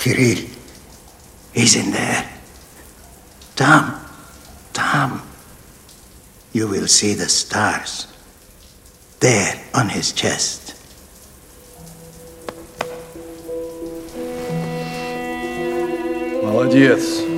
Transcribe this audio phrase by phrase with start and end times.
[0.00, 0.46] Kirill,
[1.54, 2.30] he's in there.
[3.56, 4.00] Tom,
[4.72, 5.22] Tom,
[6.52, 8.06] you will see the stars
[9.20, 10.74] there on his chest.
[16.42, 17.29] Молодец.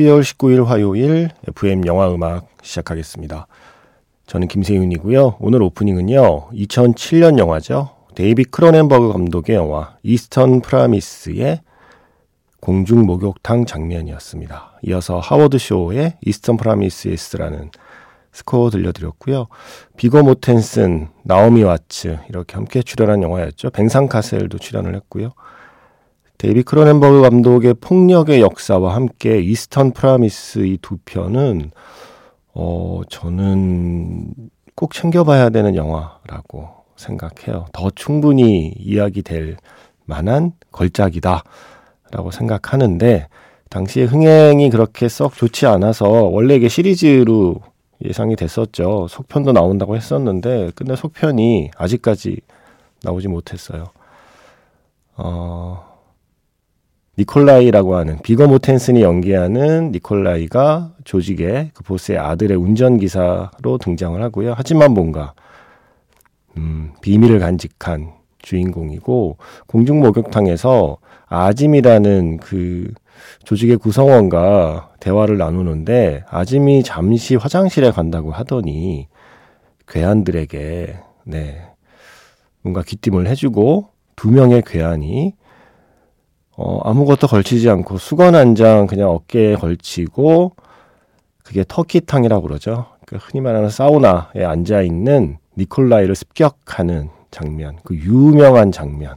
[0.00, 3.46] (12월 19일) 화요일 FM 영화 음악 시작하겠습니다.
[4.26, 5.36] 저는 김세윤이고요.
[5.40, 6.50] 오늘 오프닝은요.
[6.50, 7.90] 2007년 영화죠.
[8.14, 11.60] 데이빗 크로넨버그 감독의 영화 이스턴 프라미스의
[12.60, 14.80] 공중 목욕탕 장면이었습니다.
[14.84, 17.70] 이어서 하워드 쇼의 이스턴 프라미스라는
[18.32, 19.48] 스코어 들려드렸고요.
[19.96, 23.70] 비고 모텐슨, 나오미 와츠 이렇게 함께 출연한 영화였죠.
[23.70, 25.32] 뱅상 카셀도 출연을 했고요.
[26.40, 31.70] 데이빗 크로넨버그 감독의 폭력의 역사와 함께 이스턴 프라미스 이 두 편은
[32.54, 34.32] 어 저는
[34.74, 37.66] 꼭 챙겨봐야 되는 영화라고 생각해요.
[37.74, 39.58] 더 충분히 이야기될
[40.06, 43.28] 만한 걸작이다라고 생각하는데
[43.68, 47.56] 당시에 흥행이 그렇게 썩 좋지 않아서 원래 이게 시리즈로
[48.02, 49.08] 예상이 됐었죠.
[49.10, 52.40] 속편도 나온다고 했었는데 근데 속편이 아직까지
[53.02, 53.88] 나오지 못했어요.
[55.18, 55.89] 어,
[57.20, 64.54] 니콜라이라고 하는 비거 모텐슨이 연기하는 니콜라이가 조직의 그 보스의 아들의 운전기사로 등장을 하고요.
[64.56, 65.34] 하지만 뭔가
[66.56, 69.36] 음, 비밀을 간직한 주인공이고
[69.66, 72.90] 공중 목욕탕에서 아짐이라는 그
[73.44, 79.08] 조직의 구성원과 대화를 나누는데 아짐이 잠시 화장실에 간다고 하더니
[79.88, 81.62] 괴한들에게 네
[82.62, 85.34] 뭔가 귀띔을 해주고 두 명의 괴한이
[86.62, 90.52] 어, 아무것도 걸치지 않고 수건 한 장 그냥 어깨에 걸치고
[91.42, 92.86] 그게 터키탕이라고 그러죠.
[93.06, 99.16] 그 흔히 말하는 사우나에 앉아 있는 니콜라이를 습격하는 장면, 그 유명한 장면.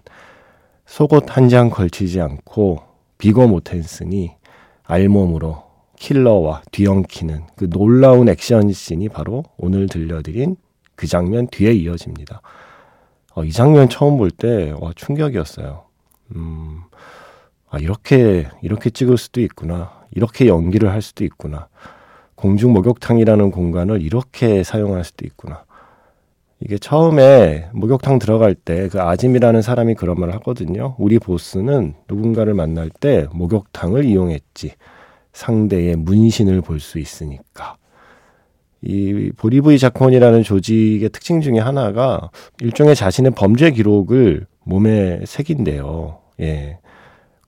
[0.85, 2.79] 속옷 한 장 걸치지 않고
[3.17, 4.31] 비거 모텐슨이
[4.85, 5.63] 알몸으로
[5.97, 10.55] 킬러와 뒤엉키는 그 놀라운 액션 씬이 바로 오늘 들려드린
[10.95, 12.41] 그 장면 뒤에 이어집니다.
[13.35, 15.83] 어, 이 장면 처음 볼 때, 와, 충격이었어요.
[16.35, 16.81] 음,
[17.73, 20.03] 아, 이렇게, 이렇게 찍을 수도 있구나.
[20.11, 21.67] 이렇게 연기를 할 수도 있구나.
[22.35, 25.63] 공중 목욕탕이라는 공간을 이렇게 사용할 수도 있구나.
[26.59, 30.95] 이게 처음에 목욕탕 들어갈 때 그 아짐이라는 사람이 그런 말을 하거든요.
[30.99, 34.73] 우리 보스는 누군가를 만날 때 목욕탕을 이용했지.
[35.33, 37.77] 상대의 문신을 볼 수 있으니까.
[38.83, 42.29] 이 보리브이 자콘이라는 조직의 특징 중에 하나가
[42.61, 46.19] 일종의 자신의 범죄 기록을 몸에 새긴대요.
[46.41, 46.77] 예.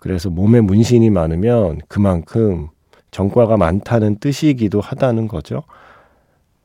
[0.05, 2.67] 그래서 몸에 문신이 많으면 그만큼
[3.09, 5.63] 전과가 많다는 뜻이기도 하다는 거죠.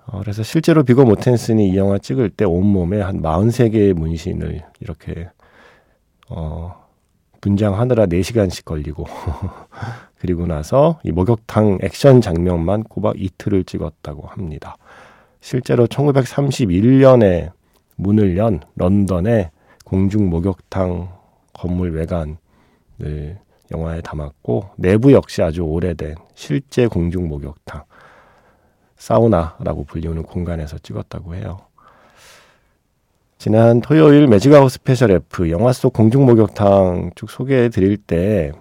[0.04, 5.30] 어, 그래서 실제로 비거 모텐슨이 이 영화 찍을 때 온몸에 한 43개의 문신을 이렇게
[6.28, 6.86] 어,
[7.40, 9.06] 분장하느라 4시간씩 걸리고
[10.20, 14.76] 그리고 나서 이 목욕탕 액션 장면만 꼬박 이틀을 찍었다고 합니다.
[15.40, 17.52] 실제로 1931년에
[17.96, 19.50] 문을 연 런던의
[19.86, 21.08] 공중 목욕탕
[21.54, 22.36] 건물 외관
[23.00, 23.38] 네,
[23.70, 27.84] 영화에 담았고 내부 역시 아주 오래된 실제 공중 목욕탕
[28.96, 31.58] 사우나라고 불리우는 공간에서 찍었다고 해요.
[33.38, 38.52] 지난 토요일 매직아웃 스페셜 F 영화 속 공중 목욕탕 쭉 소개해 드릴 때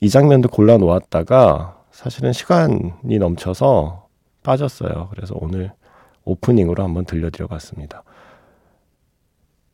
[0.00, 4.06] 이 장면도 골라 놓았다가 사실은 시간이 넘쳐서
[4.42, 5.08] 빠졌어요.
[5.10, 5.72] 그래서 오늘
[6.24, 8.02] 오프닝으로 한번 들려드려 봤습니다.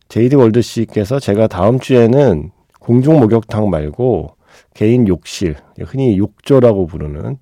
[0.09, 2.53] 제이디 월드 씨께서 제가 다음 주에는
[2.83, 4.37] 공중 목욕탕 말고
[4.75, 7.39] 개인 욕실, 흔히 욕조라고 부르는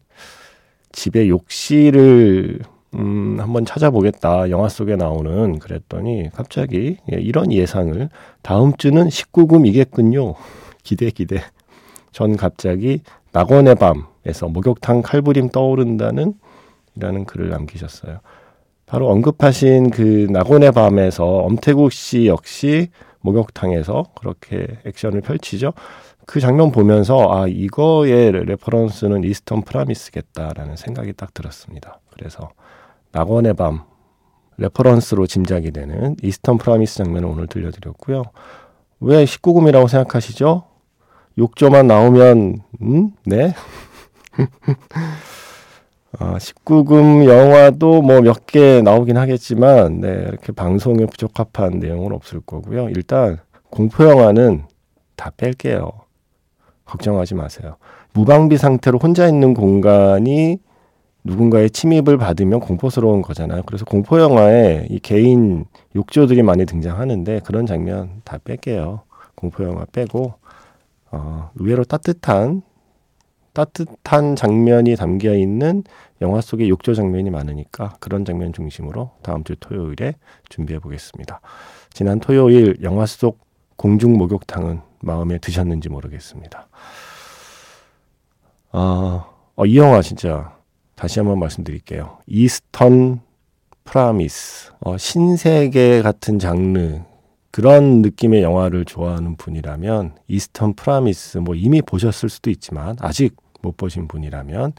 [0.93, 2.61] 집에 욕실을
[2.95, 4.51] 음, 한번 찾아보겠다.
[4.51, 8.09] 영화 속에 나오는 그랬더니 갑자기 예, 이런 예상을
[8.43, 10.35] 다음 주는 19금이겠군요.
[10.83, 11.41] 기대 기대.
[12.13, 13.01] 전 갑자기
[13.33, 16.35] 낙원의 밤에서 목욕탕 칼부림 떠오른다는
[16.97, 18.19] 이라는 글을 남기셨어요.
[18.85, 22.89] 바로 언급하신 그 낙원의 밤에서 엄태구 씨 역시
[23.21, 25.73] 목욕탕에서 그렇게 액션을 펼치죠.
[26.27, 32.01] 그 장면 보면서 아 이거의 reference는 이스턴 프라미스겠다라는 생각이 딱 들었습니다.
[32.13, 32.51] 그래서
[33.13, 33.83] 낙원의 밤
[34.59, 38.25] reference로 짐작이 되는 이스턴 프라미스 장면을 오늘 들려드렸고요.
[39.01, 40.65] 왜 19금이라고 생각하시죠?
[41.39, 43.11] 욕조만 나오면 음?
[43.25, 43.55] 네?
[46.19, 52.89] 아, 19금 영화도 뭐 몇 개 나오긴 하겠지만, 네, 이렇게 방송에 부적합한 내용은 없을 거고요.
[52.91, 53.39] 일단,
[53.71, 54.65] 공포 영화는
[55.17, 55.91] 다 뺄게요.
[56.85, 57.77] 걱정하지 마세요.
[58.13, 60.59] 무방비 상태로 혼자 있는 공간이
[61.23, 63.63] 누군가의 침입을 받으면 공포스러운 거잖아요.
[63.67, 69.03] 그래서 공포 영화에 이 개인 욕조들이 많이 등장하는데 그런 장면 다 뺄게요.
[69.37, 70.35] 공포 영화 빼고
[71.13, 72.63] 어, 의외로 따뜻한
[73.53, 75.83] 따뜻한 장면이 담겨 있는
[76.21, 80.15] 영화 속의 욕조 장면이 많으니까 그런 장면 중심으로 다음 주 토요일에
[80.49, 81.41] 준비해 보겠습니다.
[81.93, 83.39] 지난 토요일 영화 속
[83.77, 86.69] 공중 목욕탕은 마음에 드셨는지 모르겠습니다.
[88.73, 89.27] 아,
[89.57, 90.57] 어, 이 영화 진짜
[90.95, 92.19] 다시 한번 말씀드릴게요.
[92.27, 93.21] 이스턴
[93.85, 97.01] 프라미스, 어, 신세계 같은 장르
[97.51, 104.09] 그런 느낌의 영화를 좋아하는 분이라면 이스턴 프라미스 뭐 이미 보셨을 수도 있지만 아직 못 보신
[104.09, 104.73] 분이라면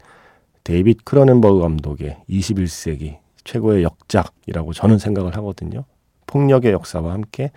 [0.64, 5.84] 데이빗 크로넨버그 감독의 21세기 최고의 역작이라고 저는 생각을 하거든요.
[6.26, 7.50] 폭력의 역사와 함께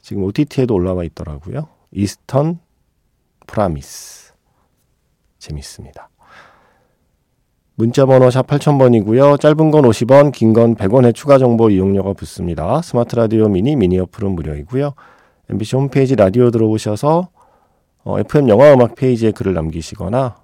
[0.00, 1.68] 지금 OTT에도 올라와 있더라고요.
[1.90, 2.58] 이스턴
[3.46, 4.32] 프라미스
[5.38, 6.11] 재밌습니다.
[7.74, 9.40] 문자번호 샵 8000번이고요.
[9.40, 12.82] 짧은 건 50원, 긴 건 100원의 추가 정보 이용료가 붙습니다.
[12.82, 14.92] 스마트 라디오 미니, 미니 어플은 무료이고요.
[15.50, 17.28] MBC 홈페이지 라디오 들어오셔서
[18.04, 20.36] 어, FM 영화 음악 페이지에 글을 남기시거나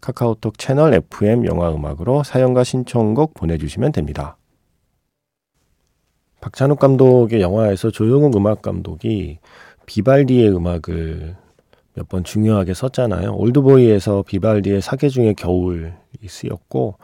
[0.00, 4.36] 카카오톡 채널 FM 영화 음악으로 사연과 신청곡 보내주시면 됩니다.
[6.40, 9.38] 박찬욱 감독의 영화에서 조영욱 음악 감독이
[9.86, 11.36] 비발디의 음악을
[12.00, 13.34] 몇 번 중요하게 썼잖아요.
[13.34, 15.92] 올드보이에서 비발디의 사계 중의 겨울이
[16.26, 16.96] 쓰였고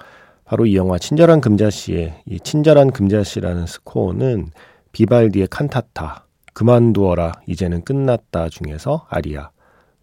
[0.45, 4.51] 바로 이 영화 친절한 금자씨의 이 친절한 금자씨라는 스코어는
[4.93, 9.51] 비발디의 칸타타 그만두어라 이제는 끝났다 중에서 아리아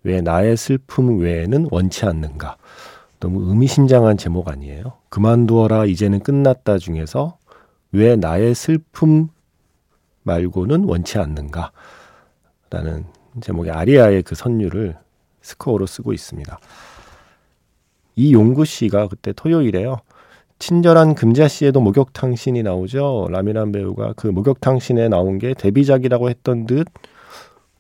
[0.04, 2.58] 왜 나의 슬픔 외에는 원치 않는가
[3.20, 4.98] 너무 의미심장한 제목 아니에요?
[5.10, 7.38] 그만두어라 이제는 끝났다 중에서
[7.94, 9.30] 왜 나의 슬픔
[10.24, 11.72] 말고는 원치 않는가?
[12.70, 13.06] 라는
[13.42, 14.98] 제목의 아리아의 그 선율을
[15.42, 16.60] 스코어로 쓰고 있습니다.
[18.16, 19.98] 이 용구 씨가 그때 토요일에요.
[20.60, 23.28] 친절한 금자 씨에도 목욕탕 신이 나오죠.
[23.30, 26.88] 라미란 배우가 그 목욕탕 신에 나온 게 데뷔작이라고 했던 듯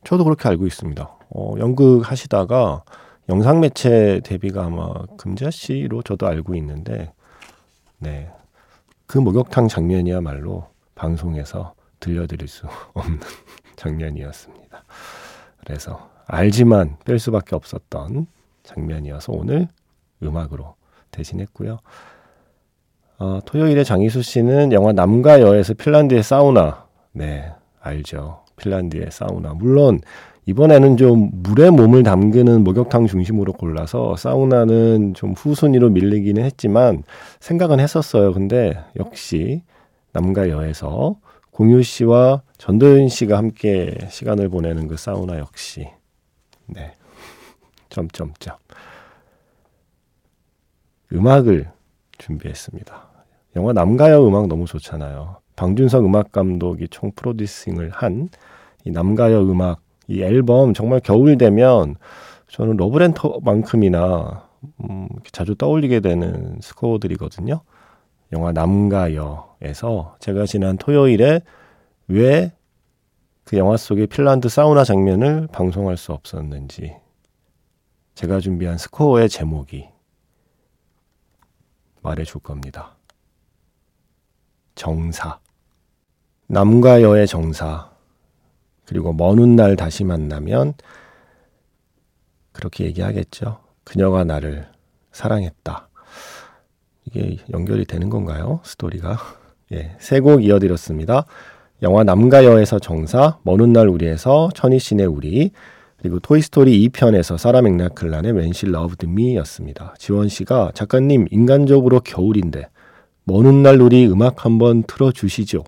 [0.04, 1.18] 저도 그렇게 알고 있습니다.
[1.30, 2.84] 어, 연극 하시다가
[3.30, 7.14] 영상 매체 데뷔가 아마 금자 씨로 저도 알고 있는데,
[8.00, 8.30] 네.
[9.08, 13.20] 그 목욕탕 장면이야말로 방송에서 들려드릴 수 없는
[13.78, 14.73] 장면이었습니다.
[15.66, 18.28] 그래서 알지만 뺄 수밖에 없었던
[18.64, 19.68] 장면이어서 오늘
[20.22, 20.76] 음악으로
[21.12, 21.80] 대신했고요.
[23.20, 26.88] 어, 토요일에 장희수 씨는 영화 남과 여에서 핀란드의 사우나.
[27.12, 27.52] 네,
[27.82, 28.44] 알죠.
[28.58, 29.54] 핀란드의 사우나.
[29.54, 30.00] 물론
[30.46, 37.04] 이번에는 좀 물에 몸을 담그는 목욕탕 중심으로 골라서 사우나는 좀 후순위로 밀리기는 했지만
[37.40, 38.34] 생각은 했었어요.
[38.34, 39.64] 근데 역시
[40.12, 41.16] 남과 여에서
[41.52, 45.88] 공유 씨와 전도연 씨가 함께 시간을 보내는 그 사우나 역시
[46.66, 46.94] 네
[47.90, 48.56] 점점점
[51.12, 51.70] 음악을
[52.18, 53.10] 준비했습니다.
[53.56, 55.38] 영화 남가여 음악 너무 좋잖아요.
[55.56, 58.30] 방준석 음악 감독이 총 프로듀싱을 한
[58.86, 61.96] 이 남가여 음악 이 앨범 정말 겨울 되면
[62.50, 64.48] 저는 러브렌터만큼이나
[64.84, 67.62] 음, 자주 떠올리게 되는 스코어들이거든요.
[68.34, 71.42] 영화 남가여에서 제가 지난 토요일에
[72.08, 72.52] 왜
[73.46, 76.96] 그 영화 속의 핀란드 사우나 장면을 방송할 수 없었는지
[78.16, 79.90] 제가 준비한 스코어의 제목이
[82.02, 82.96] 말해줄 겁니다.
[84.76, 85.40] 정사.
[86.48, 87.92] 남과 여의 정사.
[88.86, 90.74] 그리고 먼 훗날 다시 만나면
[92.52, 93.60] 그렇게 얘기하겠죠.
[93.84, 94.70] 그녀가 나를
[95.12, 95.90] 사랑했다.
[97.06, 98.62] 이게 연결이 되는 건가요?
[98.64, 99.18] 스토리가.
[99.74, 101.26] 예, 세 곡 이어드렸습니다.
[101.84, 105.52] 영화 남가여에서 정사, 먼 훗날 우리에서 천이신의 우리,
[105.98, 109.94] 그리고 토이스토리 2편에서 사라 맥락클란의 She Loved Me였습니다.
[109.98, 112.70] 지원 씨가 작가님 인간적으로 겨울인데
[113.26, 115.66] 먼 훗날 우리 음악 한번 틀어주시죠.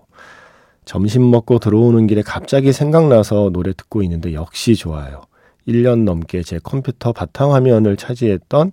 [0.86, 5.22] 점심 먹고 들어오는 길에 갑자기 생각나서 노래 듣고 있는데 역시 좋아요.
[5.68, 8.72] 1년 넘게 제 컴퓨터 바탕화면을 차지했던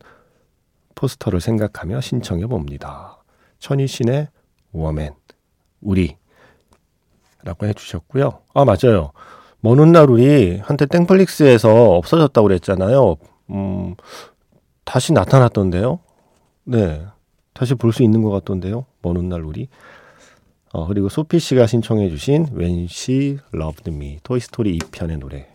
[0.95, 3.21] 포스터를 생각하며 신청해 봅니다.
[3.59, 4.29] 천희 신의
[4.71, 5.13] 워맨,
[5.81, 6.22] 우리.
[7.43, 8.39] 라고 해주셨고요.
[8.53, 9.11] 아, 맞아요.
[9.59, 10.09] 먼 훗날
[10.63, 13.15] 한테 땡플릭스에서 없어졌다고 그랬잖아요.
[13.51, 13.95] 음,
[14.85, 15.99] 다시 나타났던데요.
[16.65, 17.05] 네.
[17.53, 18.85] 다시 볼 수 있는 것 같던데요.
[19.01, 19.67] 먼 훗날 우리.
[20.73, 25.47] 어, 그리고 소피 씨가 신청해 주신 When She Loved Me 토이스토리 2편의 노래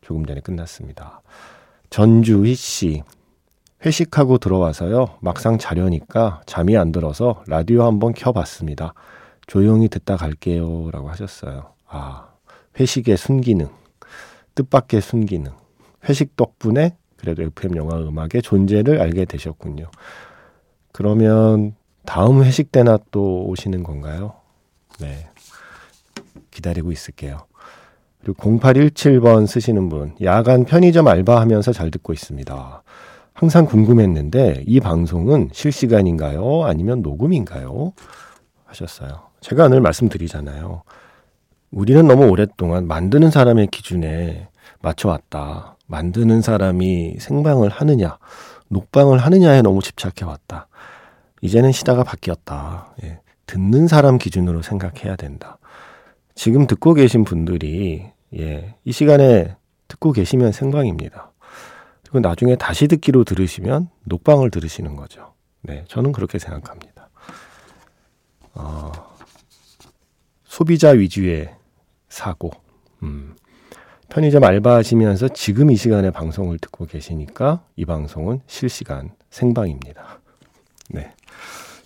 [0.00, 1.22] 조금 전에 끝났습니다.
[1.90, 3.02] 전주희 씨
[3.86, 5.18] 회식하고 들어와서요.
[5.20, 8.94] 막상 자려니까 잠이 안 들어서 라디오 한번 켜봤습니다.
[9.46, 10.90] 조용히 듣다 갈게요.
[10.90, 11.72] 라고 하셨어요.
[11.86, 12.28] 아,
[12.78, 13.68] 회식의 순기능.
[14.54, 15.52] 뜻밖의 순기능.
[16.08, 19.90] 회식 덕분에 그래도 FM 영화 음악의 존재를 알게 되셨군요.
[20.92, 24.34] 그러면 다음 회식 때나 또 오시는 건가요?
[25.00, 25.28] 네.
[26.50, 27.46] 기다리고 있을게요.
[28.20, 32.82] 그리고 0817번 쓰시는 분, 야간 편의점 알바하면서 잘 듣고 있습니다.
[33.32, 36.64] 항상 궁금했는데 이 방송은 실시간인가요?
[36.64, 37.92] 아니면 녹음인가요?
[38.64, 39.31] 하셨어요.
[39.42, 40.82] 제가 늘 말씀드리잖아요.
[41.72, 44.48] 우리는 너무 오랫동안 만드는 사람의 기준에
[44.80, 45.76] 맞춰왔다.
[45.86, 48.18] 만드는 사람이 생방을 하느냐,
[48.68, 50.68] 녹방을 하느냐에 너무 집착해왔다.
[51.42, 52.94] 이제는 시대가 바뀌었다.
[53.02, 53.20] 예.
[53.46, 55.58] 듣는 사람 기준으로 생각해야 된다.
[56.34, 58.06] 지금 듣고 계신 분들이
[58.38, 59.56] 예, 이 시간에
[59.88, 61.32] 듣고 계시면 생방입니다.
[62.02, 65.34] 그리고 나중에 다시 듣기로 들으시면 녹방을 들으시는 거죠.
[65.60, 67.10] 네, 저는 그렇게 생각합니다.
[68.54, 68.92] 어,
[70.52, 71.48] 소비자 위주의
[72.10, 72.50] 사고.
[73.02, 73.34] 음,
[74.10, 80.20] 편의점 알바하시면서 지금 이 시간에 방송을 듣고 계시니까 이 방송은 실시간 생방입니다.
[80.90, 81.14] 네.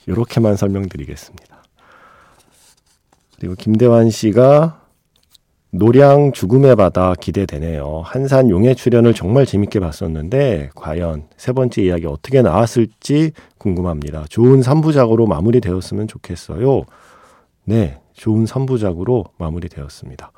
[0.09, 1.63] 이렇게만 설명드리겠습니다.
[3.37, 4.85] 그리고 김대환 씨가
[5.71, 8.03] 노량 죽음의 바다 기대되네요.
[8.05, 14.25] 한산 용의 출연을 정말 재밌게 봤었는데 과연 세 번째 이야기 어떻게 나왔을지 궁금합니다.
[14.29, 16.83] 좋은 3부작으로 마무리되었으면 좋겠어요.
[17.63, 20.33] 네, 좋은 3부작으로 마무리되었습니다.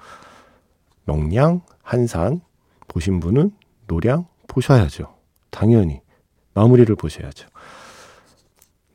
[1.05, 2.41] 명량, 한산
[2.87, 3.53] 보신 분은
[3.87, 5.15] 노량 보셔야죠.
[5.51, 6.01] 당연히
[6.55, 7.49] 마무리를 보셔야죠.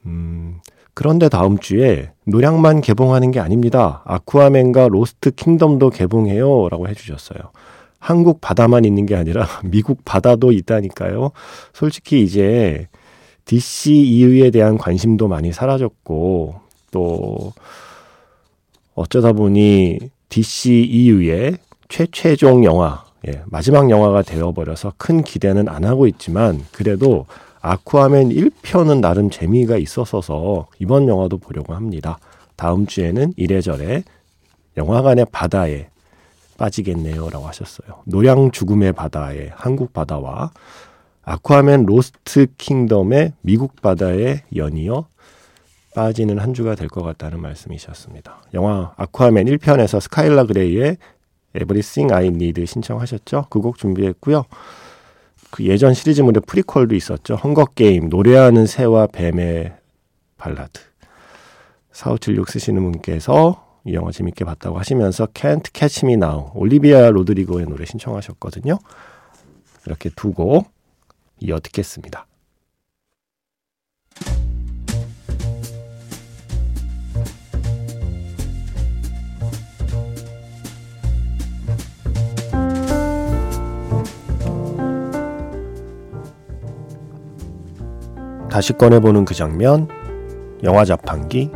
[0.05, 0.59] 음,
[0.93, 4.03] 그런데 다음 주에 노량만 개봉하는 게 아닙니다.
[4.05, 6.69] 아쿠아맨과 로스트 킹덤도 개봉해요.
[6.69, 7.39] 라고 해주셨어요.
[7.99, 11.31] 한국 바다만 있는 게 아니라 미국 바다도 있다니까요.
[11.71, 12.87] 솔직히 이제
[13.45, 16.55] DC EU에 대한 관심도 많이 사라졌고,
[16.91, 17.53] 또,
[18.95, 21.57] 어쩌다 보니 DC EU의
[21.89, 27.25] 최최종 영화, 예, 마지막 영화가 되어버려서 큰 기대는 안 하고 있지만, 그래도
[27.62, 32.19] 아쿠아맨 1편은 나름 재미가 있었어서 이번 영화도 보려고 합니다.
[32.55, 34.03] 다음 주에는 이래저래
[34.75, 35.88] 영화관의 바다에
[36.57, 37.29] 빠지겠네요.
[37.29, 38.01] 라고 하셨어요.
[38.05, 40.51] 노량 죽음의 바다에 한국 바다와
[41.23, 45.07] 아쿠아맨 로스트 킹덤의 미국 바다에 연이어
[45.95, 48.41] 빠지는 한 주가 될 것 같다는 말씀이셨습니다.
[48.53, 50.97] 영화 아쿠아맨 1편에서 스카일라 그레이의
[51.55, 53.45] Everything I Need 신청하셨죠?
[53.50, 54.45] 그 곡 준비했고요.
[55.51, 57.35] 그 예전 시리즈물의 프리퀄도 있었죠.
[57.35, 59.73] 헝거게임, 노래하는 새와 뱀의
[60.38, 60.81] 발라드.
[61.91, 67.85] 4576 쓰시는 분께서 이 영화 재밌게 봤다고 하시면서 Can't Catch Me Now, 올리비아 로드리고의 노래
[67.85, 68.79] 신청하셨거든요.
[69.85, 70.65] 이렇게 두고
[71.39, 72.25] 이어 듣겠습니다.
[88.53, 89.88] 다시 꺼내보는 그 장면,
[90.62, 91.50] 영화 자판기.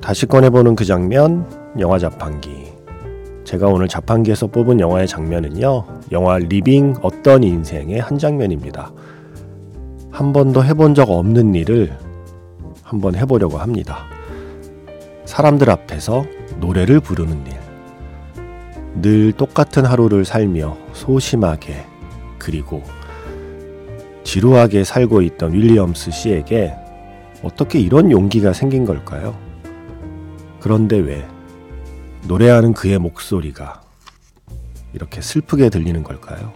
[0.00, 1.44] 다시 꺼내보는 그 장면,
[1.80, 2.68] 영화 자판기.
[3.42, 8.92] 제가 오늘 자판기에서 뽑은 영화의 장면은요, 영화 리빙 어떤 인생의 한 장면입니다.
[10.12, 12.09] 한 번도 해본 적 없는 일을
[12.90, 14.04] 한번 해보려고 합니다.
[15.24, 16.26] 사람들 앞에서
[16.58, 17.52] 노래를 부르는 일.
[19.00, 21.86] 늘 똑같은 하루를 살며 소심하게
[22.36, 22.82] 그리고
[24.24, 26.74] 지루하게 살고 있던 윌리엄스 씨에게
[27.44, 29.38] 어떻게 이런 용기가 생긴 걸까요?
[30.58, 31.24] 그런데 왜
[32.26, 33.82] 노래하는 그의 목소리가
[34.92, 36.52] 이렇게 슬프게 들리는 걸까요?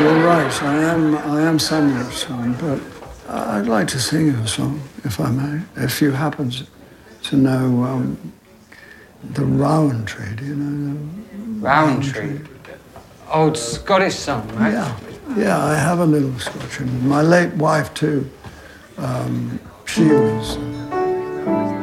[0.00, 0.62] You're right.
[0.62, 1.14] I am.
[1.14, 2.80] I am singing a song, but
[3.28, 5.60] I'd like to sing you a song, if I may.
[5.76, 6.50] If you happen
[7.24, 8.32] to know um,
[9.22, 10.98] the Rowan-Tree, do you know
[11.32, 12.40] the Rowan-Tree?
[13.30, 14.72] Old Scottish song, right?
[14.72, 14.96] Yeah,
[15.36, 15.62] yeah.
[15.62, 18.26] I have a little Scotch, my late wife too.
[18.96, 21.79] Um, she was.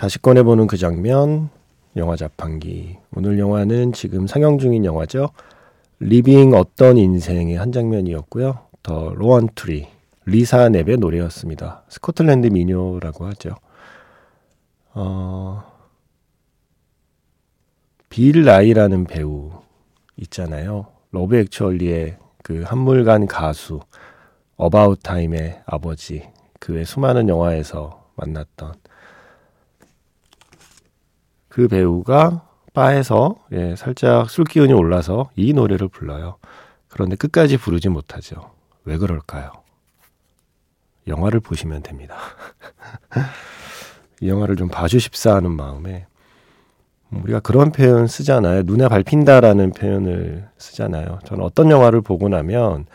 [0.00, 1.50] 다시 꺼내보는 그 장면,
[1.94, 2.96] 영화 자판기.
[3.14, 5.28] 오늘 영화는 지금 상영 중인 영화죠.
[5.98, 8.60] 리빙 어떤 인생의 한 장면이었고요.
[8.82, 9.88] 더 로원 트리,
[10.24, 11.84] 리사 냅의 노래였습니다.
[11.90, 13.56] 스코틀랜드 민요라고 하죠.
[14.94, 15.64] 어,
[18.08, 19.50] 빌 나이라는 배우
[20.16, 20.86] 있잖아요.
[21.10, 23.80] 러브 액츄얼리의 그 한물간 가수,
[24.56, 26.26] 어바웃 타임의 아버지,
[26.58, 28.72] 그의 수많은 영화에서 만났던
[31.50, 36.36] 그 배우가 바에서 예, 살짝 술 기운이 올라서 이 노래를 불러요.
[36.88, 38.52] 그런데 끝까지 부르지 못하죠.
[38.84, 39.50] 왜 그럴까요?
[41.06, 42.16] 영화를 보시면 됩니다.
[44.22, 46.06] 이 영화를 좀 봐주십사 하는 마음에
[47.10, 48.62] 우리가 그런 표현 쓰잖아요.
[48.62, 51.18] 눈에 밟힌다라는 표현을 쓰잖아요.
[51.24, 52.86] 저는 어떤 영화를 보고 나면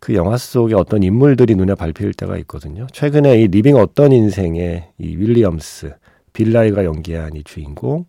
[0.00, 2.86] 그 영화 속에 어떤 인물들이 눈에 밟힐 때가 있거든요.
[2.92, 5.94] 최근에 이 리빙 어떤 인생의 이 윌리엄스,
[6.32, 8.04] 빌 나이가 연기한 이 주인공,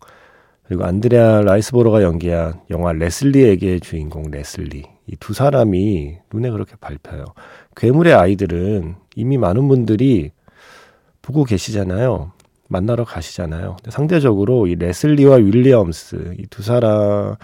[0.64, 4.84] 그리고 안드레아 라이스보로가 연기한 영화 레슬리에게의 주인공 레슬리.
[5.08, 7.26] 이 두 사람이 눈에 그렇게 밟혀요.
[7.76, 10.32] 괴물의 아이들은 이미 많은 분들이
[11.22, 12.32] 보고 계시잖아요.
[12.70, 13.78] 만나러 가시잖아요.
[13.90, 17.38] 상대적으로 이 레슬리와 윌리엄스 이 두 사람을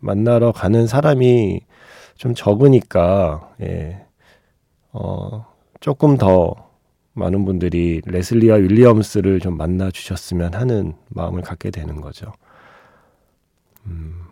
[0.00, 1.60] 만나러 가는 사람이
[2.16, 4.02] 좀 적으니까 예.
[4.92, 5.46] 어,
[5.80, 6.67] 조금 더
[7.18, 12.32] 많은 분들이 레슬리와 윌리엄스를 좀 만나 주셨으면 하는 마음을 갖게 되는 거죠.
[13.86, 14.22] 음,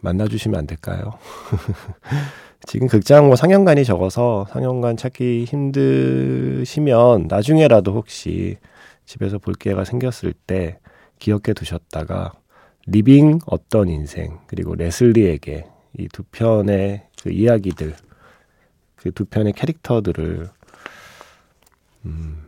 [0.00, 1.12] 만나 주시면 안 될까요?
[2.66, 8.58] 지금 극장 뭐 상영관이 적어서 상영관 찾기 힘드시면 나중에라도 혹시
[9.04, 10.78] 집에서 볼 기회가 생겼을 때
[11.18, 12.32] 기억해 두셨다가
[12.86, 15.66] 리빙 어떤 인생 그리고 레슬리에게
[15.98, 17.94] 이 두 편의 그 이야기들
[18.96, 20.48] 그 두 편의 캐릭터들을
[22.06, 22.46] 음,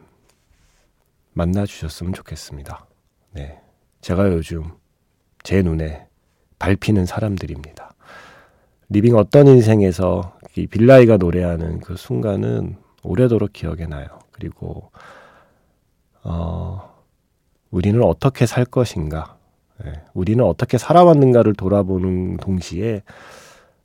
[1.32, 2.86] 만나 주셨으면 좋겠습니다.
[3.32, 3.60] 네.
[4.00, 4.72] 제가 요즘
[5.42, 6.06] 제 눈에
[6.58, 7.94] 밟히는 사람들입니다.
[8.88, 14.06] 리빙 어떤 인생에서 이 빌 나이가 노래하는 그 순간은 오래도록 기억에 나요.
[14.30, 14.90] 그리고
[16.22, 16.94] 어,
[17.70, 19.36] 우리는 어떻게 살 것인가,
[19.84, 23.02] 네, 우리는 어떻게 살아왔는가를 돌아보는 동시에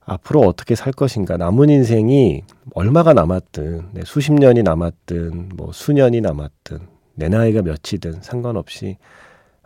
[0.10, 2.44] 앞으로 어떻게 살 것인가, 남은 인생이
[2.74, 6.80] 얼마가 남았든, 네, 수십 년이 남았든, 뭐 수년이 남았든,
[7.16, 8.98] 내 나이가 몇이든 상관없이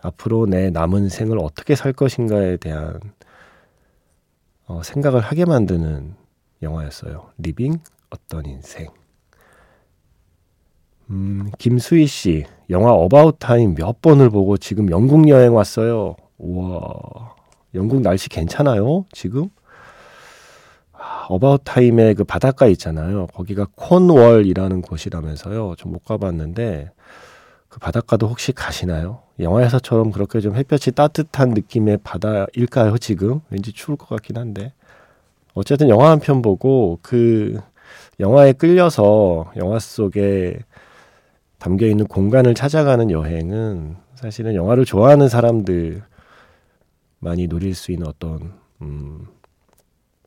[0.02, 3.00] 앞으로 내 남은 생을 어떻게 살 것인가에 대한
[4.66, 6.16] 어, 생각을 하게 만드는
[6.62, 7.30] 영화였어요.
[7.38, 7.80] 리빙
[8.10, 8.88] 어떤 인생.
[11.10, 16.16] 음, 김수희 씨, 영화 어바웃 타임 몇 번을 보고 지금 영국 여행 왔어요.
[16.38, 17.36] 우와,
[17.76, 19.06] 영국 날씨 괜찮아요?
[19.12, 19.50] 지금?
[21.06, 23.28] 아, 어바웃 타임의 그 바닷가 있잖아요.
[23.28, 25.76] 거기가 콘월이라는 곳이라면서요.
[25.78, 26.92] 좀 못 가봤는데,
[27.70, 29.20] 그 바닷가도 혹시 가시나요?
[29.40, 33.42] 영화에서처럼 그렇게 좀 햇볕이 따뜻한 느낌의 바다일까요, 지금?
[33.50, 34.74] 왠지 추울 것 같긴 한데.
[35.56, 37.60] 어쨌든 영화 한 편 보고 그
[38.20, 40.60] 영화에 끌려서 영화 속에
[41.60, 46.02] 담겨 있는 공간을 찾아가는 여행은 사실은 영화를 좋아하는 사람들
[47.20, 49.28] 많이 누릴 수 있는 어떤 음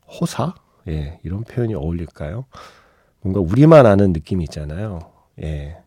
[0.07, 0.53] 호사
[0.87, 2.45] 예 이런 표현이 어울릴까요?
[3.21, 4.99] 뭔가 우리만 아는 느낌이 있잖아요.
[5.41, 5.77] 예.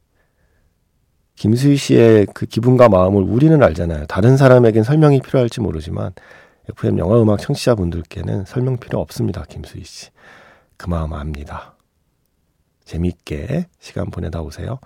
[1.36, 4.06] 김수희 씨의 그 기분과 마음을 우리는 알잖아요.
[4.06, 6.12] 다른 사람에겐 설명이 필요할지 모르지만
[6.68, 9.44] FM 영화 음악 청취자분들께는 설명 필요 없습니다.
[9.48, 10.10] 김수희 씨.
[10.76, 11.76] 그 마음 압니다.
[12.84, 14.78] 재밌게 시간 보내다 오세요.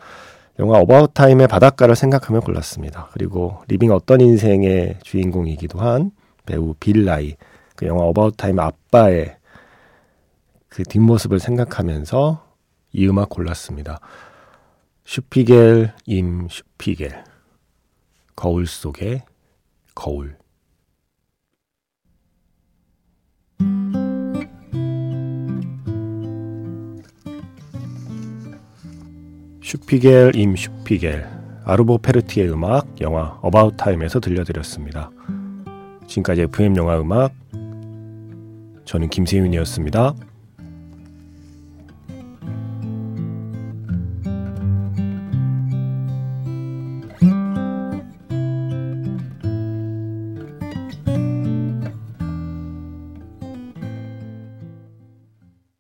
[0.61, 3.09] 영화 어바웃 타임의 바닷가를 생각하며 골랐습니다.
[3.13, 6.13] 그리고 리빙 어떤 인생의 주인공이기도 한
[6.47, 7.35] 배우 빌 나이
[7.75, 9.37] 그 영화 어바웃 타임 아빠의
[10.75, 12.53] 그 뒷모습을 생각하면서
[12.95, 14.01] 이 음악 골랐습니다.
[15.05, 17.23] Spiegel im Spiegel
[18.35, 19.23] 거울 속의
[19.95, 20.37] 거울
[29.63, 31.25] Spiegel im Spiegel
[31.65, 35.13] 아르보 페르티의 음악 영화 어바웃 타임에서 들려드렸습니다.
[36.09, 37.33] 지금까지 FM 영화 음악
[38.85, 40.34] 저는 김세윤이었습니다.